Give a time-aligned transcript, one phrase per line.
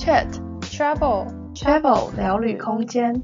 [0.00, 0.26] Chat
[0.62, 3.22] Travel Travel 聊旅空间。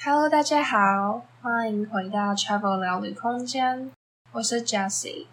[0.00, 3.90] Hello，大家好，欢迎回到 Travel 聊旅空间，
[4.30, 5.26] 我是 Jessie。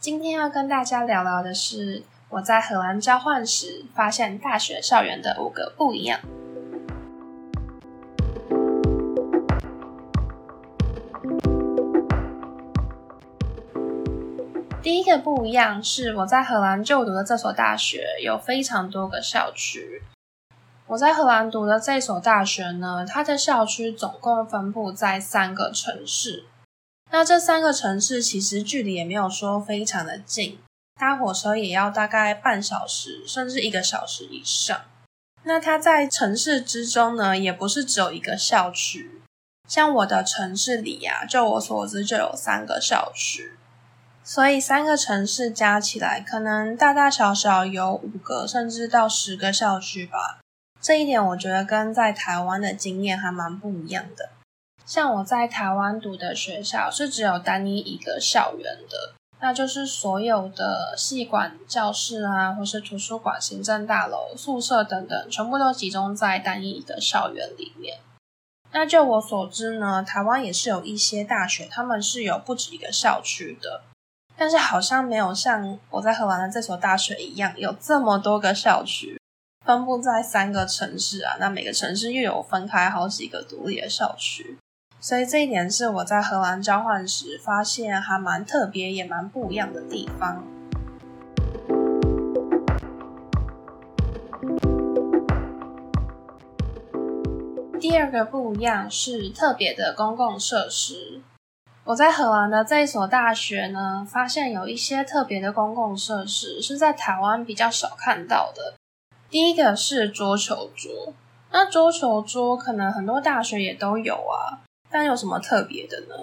[0.00, 6.18] 今天要跟大家聊聊的是我在荷兰交换时发现大学校园的五个不一样。
[15.00, 20.02] 一个不一样是我在荷兰就读的这所大学有非常多个校区。
[20.88, 26.44] 我在荷兰读的这所大学呢，它的校区总共分布在三个城市。
[27.10, 30.58] 那这三个城市其实距离也没有说非常的近，
[31.00, 34.82] 搭火车也要大概半小时甚至一个小时以上。
[35.44, 39.22] 那它在城市之中呢，也不是只有一个校区，
[39.66, 43.56] 像我的城市里呀、就我所知就有三个校区。
[44.30, 50.38] 所以三个城市加起来，可能大大小小有五个，甚至到十个校区吧。
[50.80, 54.28] 这一点我觉得跟在台湾的经验还蛮不一样的。
[54.86, 67.98] 像我在台湾读的学校是只有单一一个校园的，那就是所有的系馆、教室啊，或是图书馆、行政大楼、宿舍等等，全部都集中在单一一个校园里面。
[68.70, 73.82] 那就我所知呢，台湾也是有一些大学，他们是有不止一个校区的。
[74.40, 79.20] 但是好像没有像我在荷兰的这所大学一样，有这么多个校区
[79.66, 81.36] 分布在三个城市啊。
[81.38, 84.56] 那每个城市又有分开好几个独立的校区，
[84.98, 90.42] 所以这一点是我在荷兰交换时发现还蛮特别也蛮不一样的地方。
[97.78, 101.20] 第二个不一样是特别的公共设施。
[101.90, 108.74] 我在荷兰的这一所大学呢，发现有一些特别的公共设施是在台湾比较少看到的。
[109.28, 111.12] 第一个是桌球桌，
[111.50, 116.14] 那桌球桌可能很多大学也都有啊，但有什么特别的呢？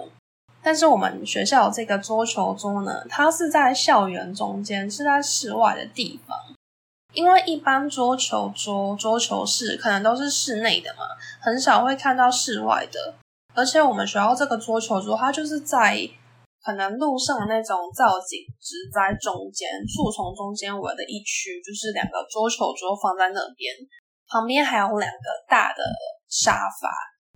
[0.62, 6.38] 但是我们学校这个桌球桌呢，它是在校园中间，是在室外的地方。
[7.12, 11.04] 因为一般桌球桌、桌球室可能都是室内的嘛，
[11.38, 13.14] 很少会看到室外的。
[13.58, 15.98] 而且我们学校这个桌球桌，它就是在
[16.62, 23.74] 可能路上那种造景植在中间树丛中间围的一区，就是两个桌球桌放在那边，
[24.30, 25.82] 旁边还有两个大的
[26.30, 26.86] 沙发。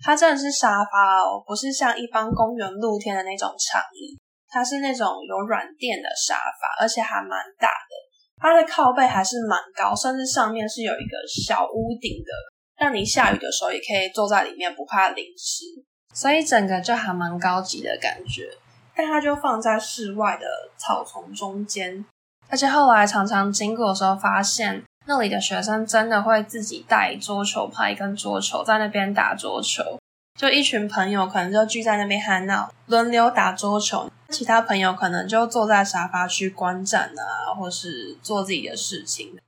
[0.05, 4.15] 它真的是沙发哦，不是像一般公园露天的那种长椅，
[4.47, 7.93] 它是那种有软垫的沙发，而且还蛮大的。
[8.38, 12.31] 它的靠背还是蛮高，甚至上面是有一个小屋顶的，
[12.78, 15.65] 让你下雨的时候也可以坐在里面，不怕淋湿。
[16.12, 18.50] 所以整个就还蛮高级的感觉，
[18.95, 20.47] 但它就放在室外的
[20.77, 22.05] 草丛中间，
[22.49, 29.99] 而且后来常常经过的时候，发现那里的学生真的会自己带桌球拍跟桌球在那边打桌球，
[30.39, 39.39] 就一群朋友可能就聚在那边喊闹，轮流打桌球，其他朋友可能就坐在沙发区观战啊，或是做自己的事情。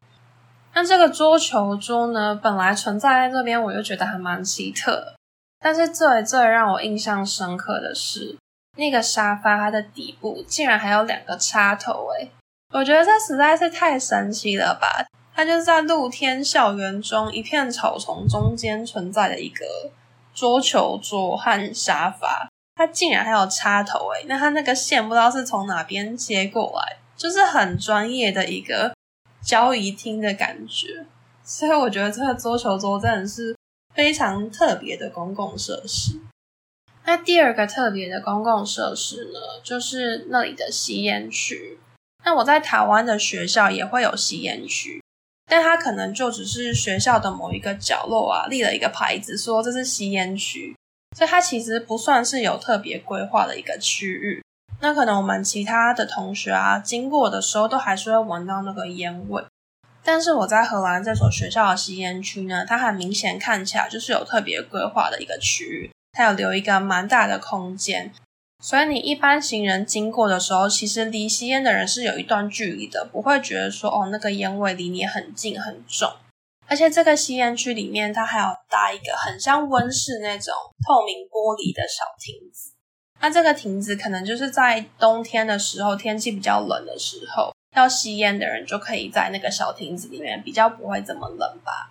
[0.72, 5.14] 那这个桌球桌呢，本来存在在这边，我就觉得还蛮奇特。
[5.64, 8.36] 但是最最让我印象深刻的是，
[8.76, 12.30] 那个沙发它的底部竟然还有两个插头诶，
[12.75, 15.06] 我觉得这实在是太神奇了吧！
[15.34, 19.64] 它就是在露天校园中一片草丛中间存在的一个
[20.34, 28.94] 桌球桌和沙发，它竟然还有插头诶，那它那个线不知道是从哪边接过来，就是很专业的一个
[29.41, 31.06] 交谊厅的感觉，
[31.42, 33.56] 所以我觉得这个桌球桌真的是。
[33.94, 36.21] 非常特别的公共设施。
[37.06, 41.78] 那第二个特别的公共设施呢，就是那里的吸烟区。
[42.25, 45.03] 那我在台湾的学校也会有吸烟区，
[45.47, 50.75] 但它可能就只是学校的某一个角落啊，立了一个牌子说这是吸烟区，
[51.16, 54.43] 所以它其实不算是有特别规划的一个区域。
[54.81, 59.44] 那可能我们其他的同学啊，经过的时候都还是会闻到那个烟味。
[60.04, 68.12] 但是我在荷兰这所学校的吸烟区呢，它很明显看起来就是有特别规划的一个区域，它有留一个蛮大的空间，
[68.62, 76.12] 所以你一般行人经过的时候，其实离吸烟的人是有一段距离的，不会觉得说哦那个烟味离你很近很重。
[76.66, 80.52] 而且这个吸烟区里面，它还有搭一个很像温室那种
[80.86, 82.72] 透明玻璃的小亭子，
[83.22, 87.53] 那这个亭子可能就是在冬天的时候，天气比较冷的时候。
[87.75, 91.91] 要吸烟的人就可以在那个小亭子里面，比较不会这么冷吧。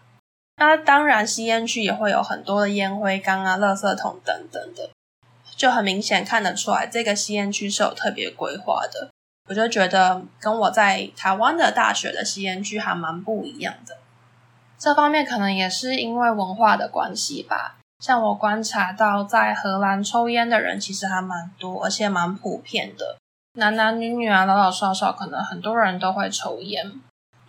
[0.57, 4.89] 那当然，吸烟区也会有很多的烟灰缸啊、垃圾桶等等的，
[5.55, 9.09] 就很明显看得出来，这个吸烟区是有特别规划的。
[9.49, 13.97] 我就觉得跟我在台湾的大学的吸烟区还蛮不一样的。
[14.77, 17.77] 这方面可能也是因为文化的关系吧。
[17.99, 23.17] 像我观察到，在荷兰抽烟的人其实还蛮多，而且蛮普遍的，
[23.55, 26.91] 男男女女啊，老老少少，可能很多人都会抽烟。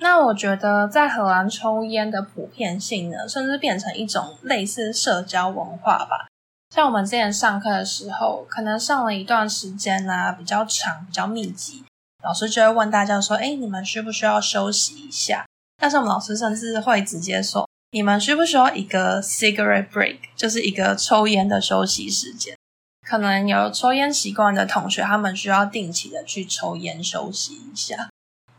[0.00, 6.26] 那我觉得在荷兰抽烟的普遍性呢，甚至变成一种类似社交文化吧。
[6.74, 11.84] 像我们之前上课的时候，可能上了一段时间啊，比较长、比较密集，
[12.22, 15.46] 老师就会问大家说：“诶，你们需不需要休息一下？”
[15.80, 17.66] 但是我们老师甚至会直接说。
[17.92, 22.56] 你们需不需要一个 cigarette break，就是一个抽烟的休息时间？
[23.04, 28.08] 可能有抽烟习惯的同学，他们需要定期的去抽烟休息一下。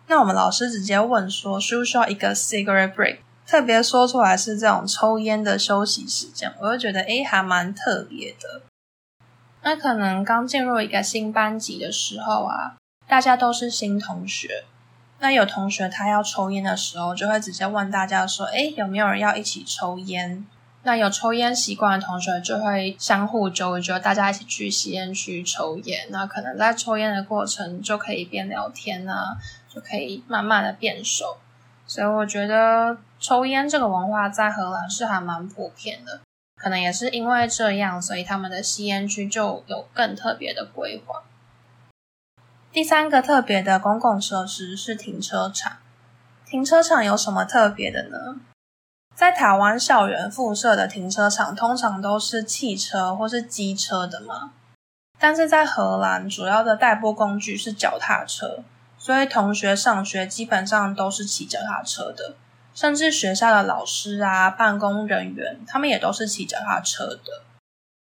[0.07, 3.17] 那我们老师直接问说，需不需要一个 cigarette break？
[3.47, 8.61] 特别说出来是这种抽烟的休息时间，我就觉得诶，还蛮特别的。
[9.63, 12.75] 那可能刚进入一个新班级的时候啊，
[13.07, 14.65] 大家都是新同学。
[15.19, 20.45] 那有同学他要抽烟的时候，就会直接问大家说：“诶，有没有人要一起抽烟？”
[20.85, 26.05] 那有抽烟习惯的同学就会相互揪一揪，大家一起去吸烟区抽烟。
[26.11, 29.35] 那可能在抽烟的过程就可以边聊天啊，
[29.67, 31.37] 就可以慢慢的变熟。
[31.87, 36.21] 所以我觉得抽烟这个文化在荷兰是还蛮普遍的，
[36.55, 41.23] 可能也是因为这样，所以他们的吸烟区就有更特别的规划。
[42.71, 45.77] 第三个特别的公共设施是停车场。
[46.45, 48.35] 停车场有什么特别的呢？
[49.15, 54.51] 在台湾校园附设的停车场通常都是汽车或是机车的嘛，
[55.17, 58.59] 但是在荷兰主要的代步工具是脚踏车，
[58.97, 62.35] 所以同学上学基本上都是骑脚踏车的，
[62.73, 67.43] 甚至学校的老师啊、办公人员他们也都是骑脚踏车的，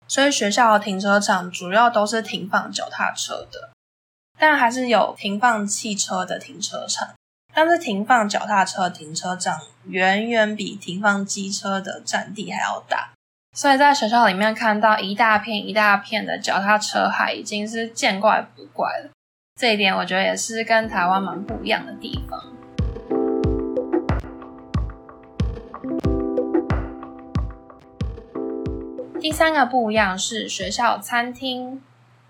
[0.06, 3.70] 所以学校的停车场主要都是停放脚踏车的。
[4.40, 7.14] 但还是有停放汽车的停车场，
[7.60, 9.58] 但是停放脚踏车停车场
[9.88, 13.10] 远远比停放机车的占地还要大，
[13.52, 19.10] 所以在学校里面看到一大片一大片的脚踏车，海已经是见怪不怪了。
[19.60, 22.40] 这一点我觉得也是跟台湾蛮不一样的地方。
[29.20, 31.82] 第三个不一样是学校餐厅。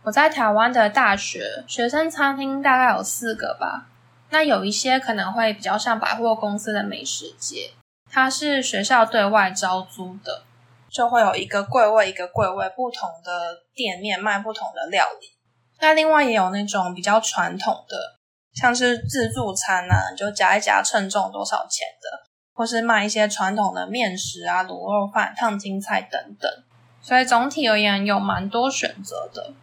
[0.05, 3.89] 我在台湾的大学学生餐厅大概有四个吧，
[4.31, 7.71] 那有一些可能会比较像百货公司的美食街，
[8.11, 10.43] 它是学校对外招租的，
[10.91, 15.29] 就会有一个柜位一个柜位不同的店面卖不同的料理。
[15.81, 17.97] 那另外也有那种比较传统的，
[18.55, 26.51] 像是自助餐啊，就夹一夹称重多少钱的，或是卖一些传统的面食啊、卤肉饭、烫青菜等等。
[27.01, 29.55] 所以总体而言有蛮多选择的。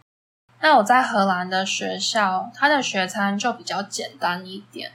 [0.62, 4.94] 那我在荷兰的学校，它的学餐就比较简单一点。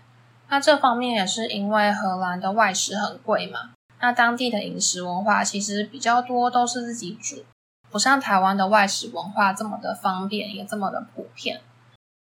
[0.48, 3.70] 那这方面也是因为荷兰的外食很贵嘛。
[4.00, 7.44] 那当地的饮食文化其实比较多都是自己煮，
[7.90, 11.60] 不像台湾的外食文化这么的方便，也这么的普遍。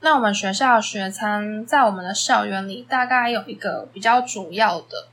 [0.01, 5.09] 那我们学校的学餐在我们的校园里大概有一个比较主要的，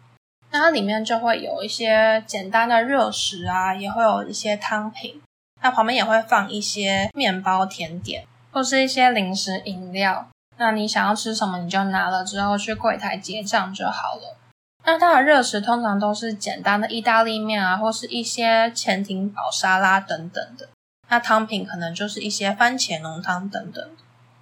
[0.52, 5.22] 那它里面就会有一些简单的热食啊，也会有一些汤品。
[5.64, 10.28] 那旁边也会放一些面包、甜点，或是一些零食、饮料。
[10.58, 14.38] 那你想要吃什么，你就拿了之后去柜台结账就好了。
[14.84, 20.68] 那它的热食通常都是简单的意大利面啊，或是一些潜艇堡沙拉等等的。
[21.08, 23.90] 那汤品可能就是一些番茄浓汤等等。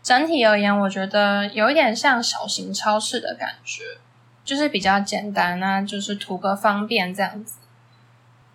[0.02, 3.84] 整体而言，我觉得有一点像小型超市的感觉，
[4.44, 7.58] 就是比较简单，那就是图个方便这样子。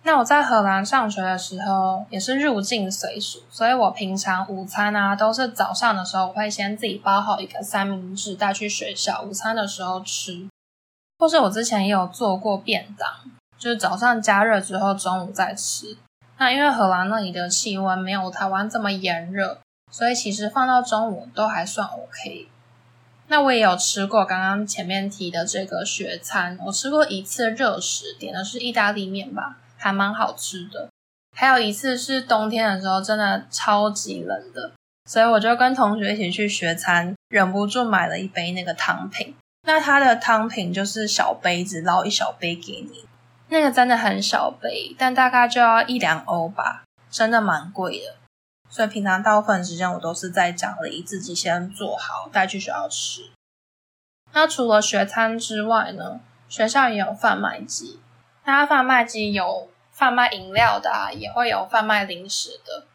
[0.07, 10.47] 那我在荷兰上学的时候也是入境随俗，所以我平常午餐啊都是早上的时候我会先自己包好一个三明治带去学校，午餐的时候吃。
[11.19, 13.09] 或是我之前也有做过便当，
[13.59, 15.97] 就是早上加热之后中午再吃。
[16.37, 19.59] 那因为荷兰那里的气温没有台湾这么炎热，
[19.91, 22.47] 所以其实放到中午都还算 OK。
[23.27, 29.57] 那我也有吃过刚刚前面提的这个学餐，我吃过一次热食，点的是意大利面吧。
[29.77, 30.89] 还蛮好吃的，
[31.35, 34.73] 还有一次是冬天的时候，真的超级冷的，
[35.05, 39.35] 所以我就跟同学一起去学餐，忍不住买了一杯那个汤品。
[39.63, 43.05] 那它的汤品就是小杯子，捞一小杯给你，
[43.49, 48.15] 那个真的很小杯，但大概就要一两欧吧，真的蛮贵的。
[48.69, 53.21] 所以平常大部分时间我都是在家里自己先做好，带去学校吃。
[54.33, 56.19] 那除了学餐之外呢，
[56.49, 57.99] 学校也有贩卖机。
[58.53, 62.85] 它贩卖机有贩卖饮料的啊，也会有贩卖零食的。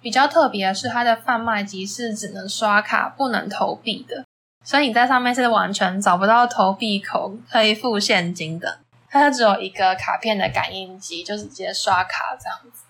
[0.00, 4.24] 比较特别的是，它的贩卖机是只能刷卡，不能投币的，
[4.64, 8.78] 所以你在上面是完全找不到投币口可以付现金的，
[9.10, 12.84] 它只有一个卡片的感应机，就是直接刷卡这样子。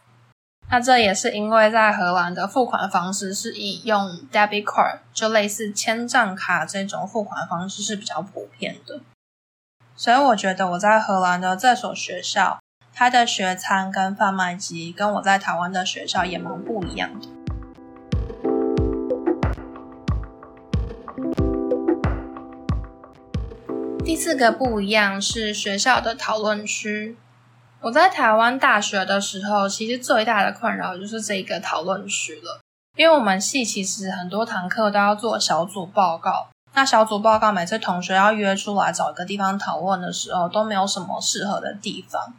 [0.71, 9.01] 那这也是因为在荷兰的付款方式是以用 debit card，就类似千账卡这种付款方式是比较普遍的。
[10.03, 12.59] 所以我觉得我在荷兰的这所学校，
[12.93, 17.29] 它的学餐跟贩卖机跟我在台湾的学校也蛮不一样的。
[24.05, 27.17] 第四个不一样是学校的讨论区。
[27.83, 32.61] 我在台湾大学的时候，其实最大的困扰就是这个讨论区了，
[32.97, 36.49] 因为我们系其实很多堂课都要做小组报告。
[36.75, 42.35] 那小组报告每次同学要约出来找一个地方讨论的时候，都没有什么适合的地方。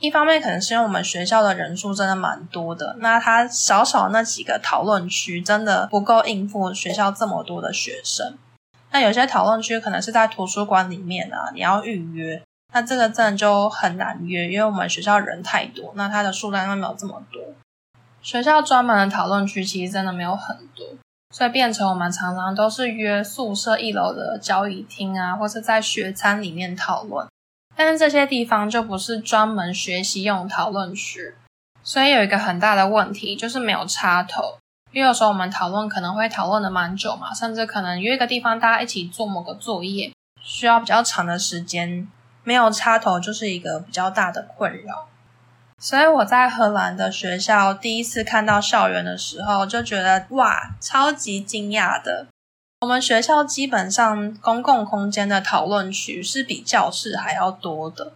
[0.00, 8.38] 一方面可能是因为我们学校的人数真的蛮多的，那他少少那几个讨论区真的不够应付学校这么多的学生。
[8.92, 17.42] 那有些讨论区可能是在图书馆里面啊，你要预约，那这个真的就很难约，因为我们学校人太多，那它的数量又没有这么多。
[18.22, 20.86] 学校专门的讨论区其实真的没有很多。
[21.30, 27.26] 所以变成我们常常都是约宿舍一楼的交谊厅啊，或是在学餐里面讨论。
[27.76, 31.34] 但是这些地方就不是专门学习用讨论区，
[31.82, 34.58] 所以有一个很大的问题就是没有插头。
[34.92, 42.08] 因为有时候我们讨论可能会讨论的蛮久嘛，甚至可能约一个地方大家一起做某个作业，需要比较长的时间，
[42.42, 45.06] 没有插头就是一个比较大的困扰。
[45.82, 52.26] 所以我在荷兰的学校第一次看到校园的时候，就觉得哇，超级惊讶的。
[52.82, 58.12] 我们学校基本上公共空间的讨论区是比教室还要多的。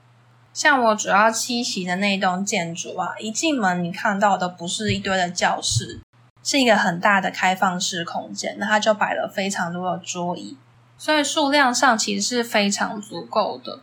[0.52, 6.00] 像我主要栖息的那栋建筑啊，一进门你看到的不是一堆的教室，
[6.42, 8.56] 是一个很大的开放式空间。
[8.58, 10.58] 那它就摆了非常多的桌椅，
[10.98, 13.80] 所以数量上其实是非常足够的。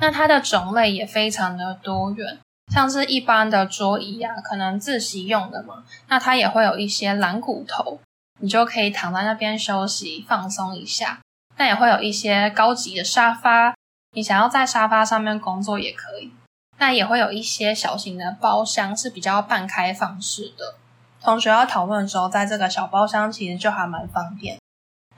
[0.00, 2.38] 那它的种类也非常的多元。
[2.70, 7.98] 像是一般的桌椅啊，可能自习用的嘛，那它也会有一些懒骨头，
[8.38, 11.18] 你就可以躺在那边休息放松一下。
[11.56, 13.74] 那也会有一些高级的沙发，
[14.12, 16.32] 你想要在沙发上面工作也可以。
[16.78, 20.76] 那也会有一些小型的包厢是比较半开放式的，
[21.20, 24.56] 同学要讨论的时候，在这个小包厢其实就还蛮方便。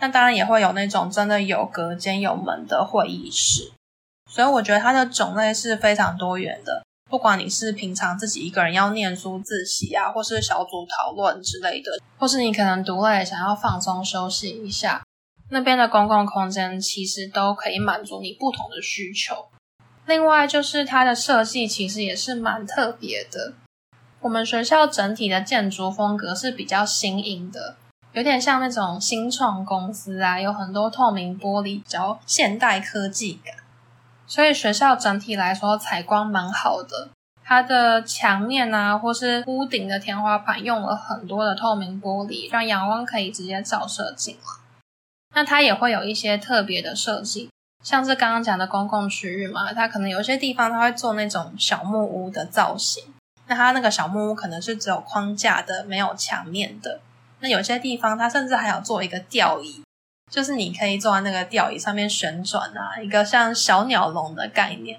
[0.00, 3.70] 那当然也会有那种真的有隔间有门的会议室，
[4.28, 6.82] 所以我觉得它的种类是非常多元的。
[7.12, 15.04] 不管你是平常自己一个人要念书自习啊，或是小组讨论之类的，或是你可能读累想要放松休息一下，
[15.50, 19.48] 那边的公共空间其实都可以满足你不同的需求。
[20.06, 23.52] 另外就是它的设计其实也是蛮特别的。
[24.22, 27.76] 我们学校整体的建筑风格是比较新颖的，
[28.14, 33.56] 有点像那种新创公司啊，有很多透明玻璃，比较现代科技感。
[34.32, 37.10] 所以学校整体来说采光蛮好的，
[37.44, 44.40] 它的墙面啊，或是屋顶的天花板用了很多的透明玻璃，让阳光可以直接照射进来。
[45.34, 47.50] 那它也会有一些特别的设计，
[47.84, 53.04] 像是刚刚讲的公共区域嘛，它可能有些地方它会做那种小木屋的造型，
[53.48, 57.00] 那它那个小木屋可能是只有框架的，没有墙面的。
[57.40, 59.82] 那有些地方它甚至还有做一个吊椅。
[60.32, 64.98] 就是你可以坐在那个吊椅上面旋转啊，一个像小鸟笼的概念。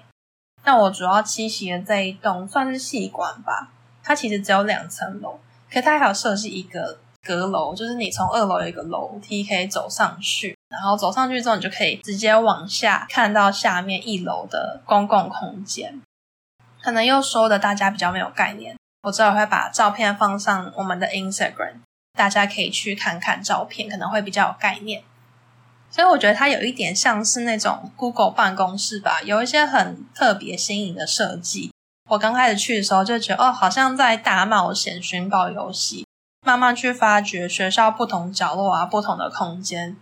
[0.62, 16.00] 那我主要栖息的这一栋算是系馆吧，它其实只有两层楼，可它还有设计一个阁楼，就是你从二楼有一个楼梯可以走上去，然后走上去之后你就可以直接往下看到下面一楼的公共空间。
[16.80, 21.80] 可能又说的大家比较没有概念，我之后会把照片放上我们的 Instagram，
[22.12, 25.02] 大家可以去看看照片，可能会比较有概念。
[25.94, 31.70] 所以我觉得它有一点像是那种 Google 办公室吧，有一些很特别新颖的设计。
[32.10, 36.04] 我刚开始去的时候就觉得，哦，好像在大冒险寻宝游戏，
[36.44, 39.96] 慢慢去发掘学校不同角落啊，不同的空间。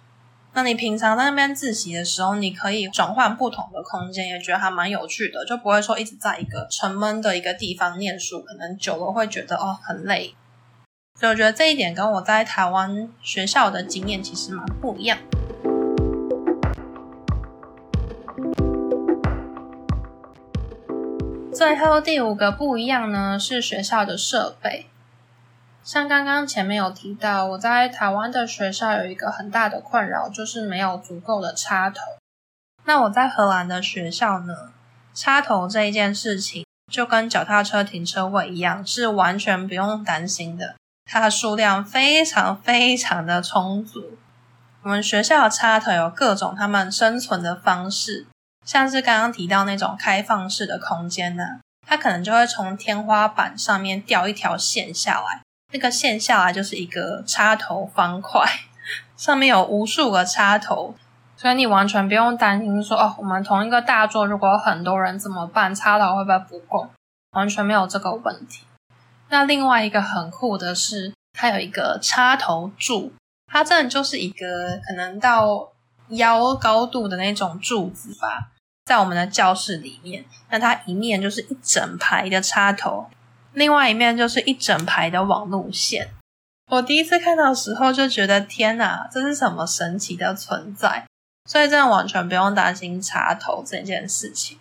[0.54, 10.34] 那你平常在那边自习的时候，你可以转换不同的空间，也觉得还蛮有趣的，就不会说一直在一个沉闷的一个地方念书，可能久了会觉得哦很累。
[11.20, 15.18] 所以我觉得这一点跟我在台湾学校的经验其实蛮不一样。
[21.62, 24.86] 最后第五个不一样呢，是学校的设备。
[25.84, 32.00] 像刚刚前面有提到，我在台湾的学校有一个很大的困扰，就是没有足够的插头。
[32.82, 34.72] 那我在荷兰的学校呢，
[35.14, 40.74] 插头这一件事情就跟脚踏车停车位一样，是完全不用担心的。
[41.08, 44.18] 它的数量非常非常的充足。
[44.82, 48.26] 我们学校的插头有各种他们生存的方式。
[48.64, 55.42] 像是刚刚提到那种开放式的空间呢，它可能就会从天花板上面掉一条线下来，
[55.72, 58.46] 那个线下来就是一个插头方块，
[59.16, 60.94] 上面有无数个插头，
[61.36, 65.74] 所以你完全不用担心说哦，我们同一个大桌如果有很多人怎么办？
[65.74, 66.88] 插头会不会不够？
[67.32, 68.64] 完全没有这个问题。
[69.30, 73.14] 那另外一个很酷的是，它有一个插头柱，
[73.50, 75.71] 它真的就是一个可能到
[76.16, 78.50] 腰高度的那种柱子吧，
[78.84, 80.24] 在我们的教室里面。
[80.50, 83.06] 那它一面就是一整排的插头，
[83.52, 86.10] 另外一面就是一整排的网路线。
[86.70, 91.06] 我第一次看到时候就觉得天哪，这是什么神奇的存在？
[91.48, 94.58] 所以真的完全不用担心插头这件事情。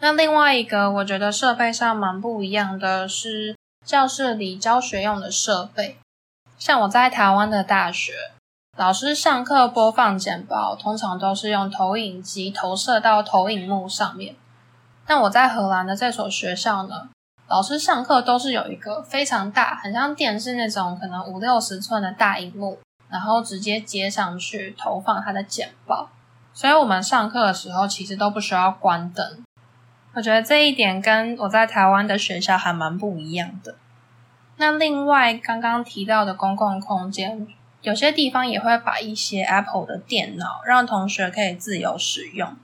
[0.00, 3.54] 那另外一个我觉得设备上蛮不一样的是。
[3.84, 5.96] 教室里教学用的设备，
[6.58, 8.32] 像我在台湾的大学，
[8.76, 14.36] 老师上课播放简报，通常都是用投影机投射到投影幕上面。
[15.06, 17.08] 但我在荷兰的这所学校呢，
[17.48, 22.78] 老师上课都是有一个非常大，很像电视那种可能五六十寸的大荧幕，
[23.08, 26.10] 然后直接接上去投放他的简报。
[26.52, 29.42] 所以我们上课的时候其实都不需要关灯。
[30.12, 33.76] 我觉得这一点跟我在台湾的学校还蛮不一样的。
[34.58, 37.46] 那另外刚刚提到的公共空间，
[37.86, 42.56] 有些地方也会把一些 Apple 的电脑让同学可以自由使用。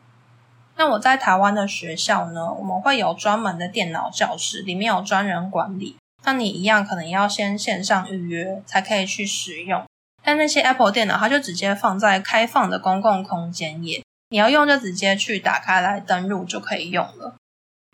[0.75, 5.97] 那我在台湾的学校呢，我们会有专门的电脑教室，里面有专人管理。
[6.25, 9.85] 那你一样可能要先线上预约才可以去使用。
[10.25, 17.37] 但那些 Apple 电脑，它就直接放在开放的公共空间也，你要用就直接去打开来登录就可以用了。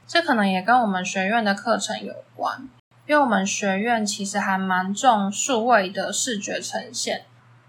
[0.06, 2.66] 这可能也跟我们学院的课程有关，
[3.08, 7.22] 因为我们学院其实还蛮重数位的视觉呈现。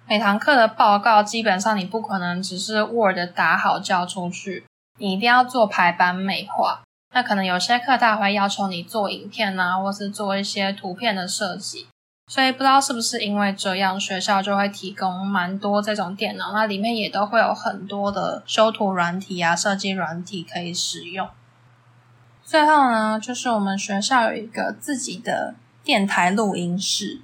[0.06, 4.66] 每堂课的报告基本上你不可能只是 Word 打好交出去，
[4.98, 6.82] 你一定要做排版美化。
[7.14, 11.88] 那可能有些课他会要求你做影片啊，或是做一些图片的设计。
[12.28, 21.30] 所以不知道是不是因为这样，学校就会提供蛮多这种电脑，那里面也都会有很多的修图软体啊、设计软体可以使用。
[22.50, 27.22] 最后呢，就是我们学校有一个自己的电台录音室。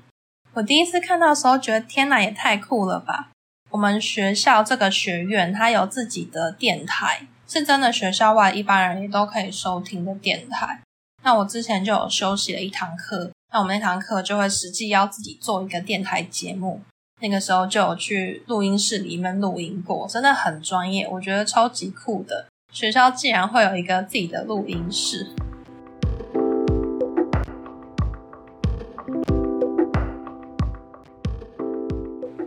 [0.54, 3.32] 我第一次看到时候，觉得天哪，也太酷了吧！
[3.72, 10.84] 我们学校这个学院，它有自己的电台，是真的学校外一般人也都可以收听的电台。
[11.24, 16.82] 那我之前就有休息了一堂课，那我们那堂课就会实际要自己做一个电台节目。
[17.20, 22.46] 那个时候就有去录音室里面录音过，真的很专业，我觉得超级酷的。
[22.76, 25.34] 学校竟然会有一个自己的录音室。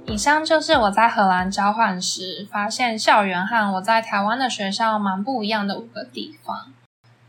[0.05, 6.75] 以上就是我在荷兰交换时发现校园和我在台湾的学校蛮不一样的五个地方。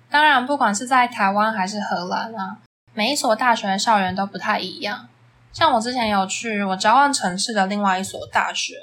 [0.09, 2.57] 当然，不管是在台湾还是荷兰啊，
[2.93, 5.07] 每一所大学的校园都不太一样。
[5.53, 8.73] 像我之前有去我交换城市的另外一所大学，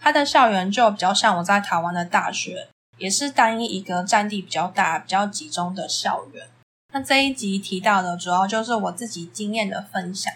[0.00, 2.66] 它的校园就比较像我在台湾的大学。
[3.00, 6.46] 也是单一一个占地比较大、比较集中的校园。
[6.92, 10.30] 那这一集提到的主要就是我自己经验的分享。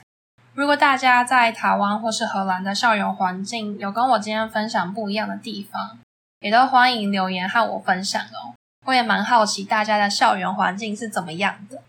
[0.55, 5.98] 如果大家在台湾或是荷兰的校园环境有跟我今天分享不一样的地方，
[6.40, 8.55] 也都欢迎留言和我分享哦。
[8.87, 11.83] 我也蛮好奇大家的校园环境是怎么样的。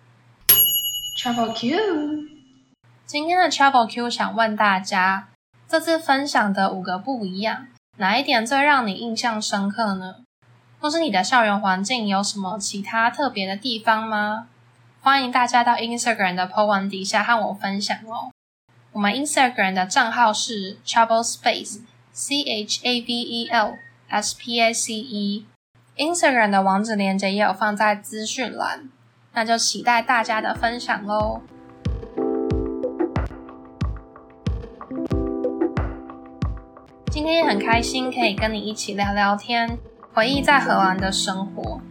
[1.22, 2.28] Travel Q，
[3.06, 5.30] 今天的 Travel Q 想问大家，
[5.70, 10.25] 这次分享的五个不一样，哪一点最让你印象深刻呢？
[10.86, 14.46] 或是你的校园环境有什么其他特别的地方吗？
[15.02, 18.30] 欢迎大家到 Instagram 的 po 文底下和我分享哦。
[18.92, 25.48] 我们 Instagram 的账号是 Travel Space，C H A V E L S P A C E。
[25.98, 28.88] Instagram 的网址链接也有放在资讯栏，
[29.34, 31.42] 那就期待大家的分享喽。
[37.10, 39.80] 今天很开心可以跟你一起聊聊天。
[40.16, 41.82] 回忆在荷兰的生活。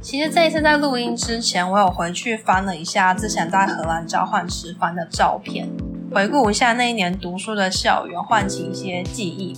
[0.00, 5.68] 其实这一次在录音之前，我有回去翻了一下之前在荷兰交换时翻的照片，
[6.12, 9.56] 回顾一下那一年读书的校园，唤起一些记忆。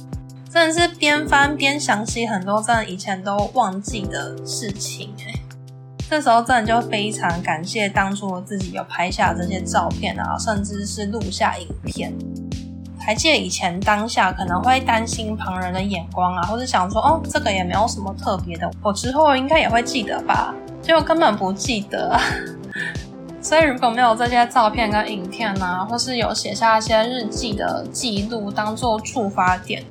[0.51, 5.33] 真的是边翻边想起很多真的以前都忘记的事情哎。
[6.11, 12.13] 这时候真的就非常感谢当初自己有拍下这些照片啊，甚至是录下影片。
[13.01, 20.55] 还记得以前当下可能会担心旁人的眼光啊，或者想说哦，这个也没有什么特别的，我之后应该也会记得吧？
[20.83, 22.19] 结果根本不记得。
[23.43, 29.83] 所以如果没有这些照片跟影片啊，或是有写下一些日记的记录当做触发点，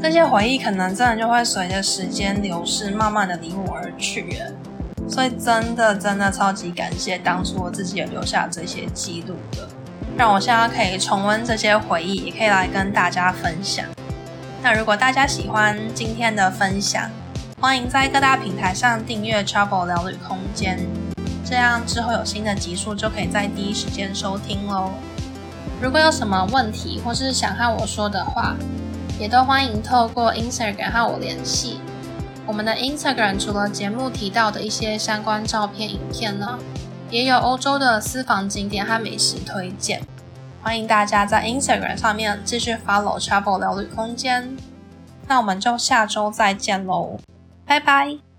[0.00, 4.40] 这些回忆可能真的就会随着时间流逝，慢慢的离我而去。
[5.08, 9.68] 所以真的真的超级感谢当初我自己有留下这些记录的，
[10.16, 13.84] 让我现在可以重温这些回忆，也可以来跟大家分享。
[14.62, 17.10] 那如果大家喜欢今天的分享，
[17.60, 20.78] 欢迎在各大平台上订阅 Travel 聊旅空间，
[21.44, 24.90] 这样之后有新的集数就可以在第一时间收听喽。
[25.80, 28.54] 如果有什么问题或是想和我说的话，
[29.18, 31.80] 也都欢迎透过 Instagram 和我联系。
[32.46, 36.58] 我们的 Instagram 除了节目提到的一些相关照片、影片呢，
[37.12, 40.00] 也有欧洲的私房景点和美食推荐。
[40.62, 44.56] 欢迎大家在 Instagram 上面继续 follow Travel 聊旅空间。
[45.28, 47.18] 那我们就下周再见喽，
[47.66, 48.31] 拜拜。